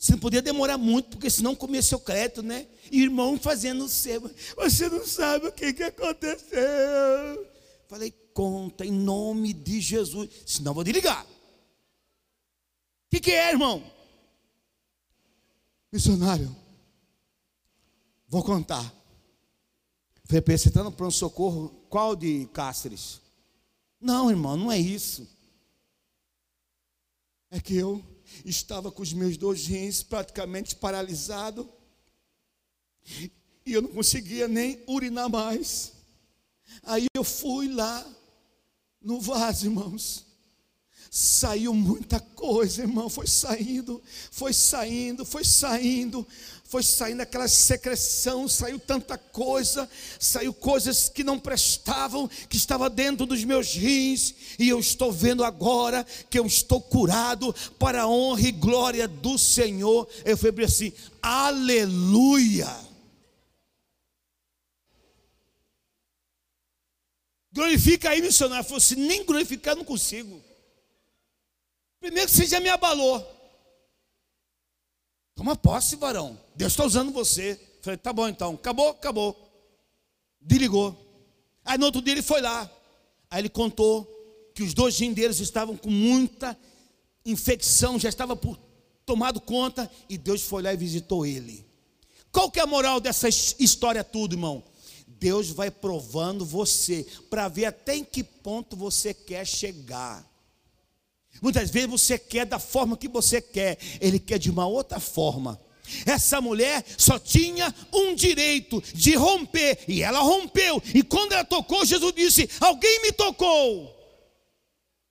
[0.00, 2.66] Você não podia demorar muito, porque senão comia seu crédito, né?
[2.90, 4.34] Irmão fazendo seu.
[4.56, 7.46] Você não sabe o que, que aconteceu.
[7.86, 10.30] Falei, conta em nome de Jesus.
[10.46, 11.26] Senão vou desligar.
[11.26, 11.28] O
[13.10, 13.84] que, que é, irmão?
[15.92, 16.56] Missionário,
[18.26, 18.90] vou contar.
[20.24, 23.20] Falei, você está no pronto-socorro, qual de Cáceres?
[24.00, 25.28] Não, irmão, não é isso.
[27.50, 28.02] É que eu
[28.44, 31.66] estava com os meus dois rins praticamente paralisados
[33.66, 35.92] e eu não conseguia nem urinar mais.
[36.82, 38.06] Aí eu fui lá
[39.00, 40.26] no vaso, irmãos.
[41.12, 43.10] Saiu muita coisa, irmão.
[43.10, 44.00] Foi saindo,
[44.30, 46.24] foi saindo, foi saindo,
[46.62, 48.46] foi saindo aquela secreção.
[48.46, 49.90] Saiu tanta coisa,
[50.20, 54.34] saiu coisas que não prestavam, que estava dentro dos meus rins.
[54.56, 59.36] E eu estou vendo agora que eu estou curado para a honra e glória do
[59.36, 60.08] Senhor.
[60.24, 62.68] Eu falei assim: Aleluia.
[67.52, 68.62] Glorifica aí, missionário.
[68.62, 70.49] Falou assim: nem glorificar não consigo.
[72.00, 73.24] Primeiro que você já me abalou.
[75.34, 76.38] Toma posse, varão.
[76.54, 77.60] Deus está usando você.
[77.82, 78.54] Falei, tá bom então.
[78.54, 79.36] Acabou, acabou.
[80.40, 80.96] Desligou.
[81.64, 82.70] Aí no outro dia ele foi lá.
[83.30, 84.04] Aí ele contou
[84.54, 86.58] que os dois gendeiros estavam com muita
[87.24, 88.58] infecção, já estava por,
[89.06, 91.66] tomado conta, e Deus foi lá e visitou ele.
[92.32, 94.62] Qual que é a moral dessa história tudo, irmão?
[95.06, 100.29] Deus vai provando você para ver até em que ponto você quer chegar.
[101.40, 105.60] Muitas vezes você quer da forma que você quer, ele quer de uma outra forma.
[106.06, 110.80] Essa mulher só tinha um direito de romper, e ela rompeu.
[110.94, 113.96] E quando ela tocou, Jesus disse: Alguém me tocou.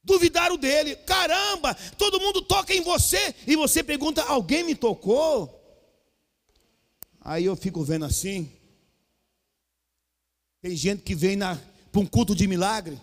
[0.04, 5.56] Duvidaram dele, caramba, todo mundo toca em você, e você pergunta: Alguém me tocou?
[7.22, 8.52] Aí eu fico vendo assim.
[10.62, 13.00] Tem gente que vem para um culto de milagre.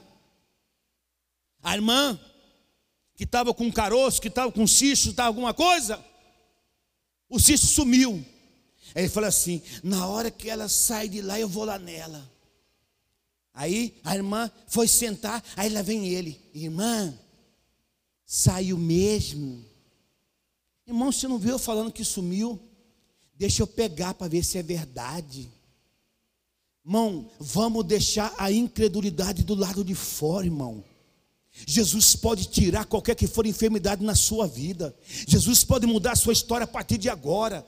[1.62, 2.18] A irmã
[3.16, 6.04] que estava com caroço, que estava com cisto, estava alguma coisa,
[7.28, 8.24] o cisto sumiu.
[8.94, 12.30] Aí ele falou assim: na hora que ela sai de lá, eu vou lá nela.
[13.54, 17.18] Aí a irmã foi sentar, aí lá vem ele, irmã,
[18.26, 19.64] saiu mesmo.
[20.86, 22.60] Irmão, você não viu eu falando que sumiu?
[23.34, 25.50] Deixa eu pegar para ver se é verdade.
[26.84, 30.84] Irmão, vamos deixar a incredulidade do lado de fora, irmão.
[31.64, 34.94] Jesus pode tirar qualquer que for enfermidade na sua vida.
[35.26, 37.64] Jesus pode mudar a sua história a partir de agora.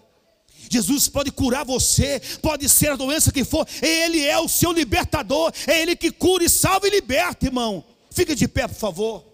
[0.70, 5.52] Jesus pode curar você, pode ser a doença que for, Ele é o seu libertador,
[5.66, 7.84] é Ele que cura e salva e liberta, irmão.
[8.10, 9.24] Fica de pé, por favor.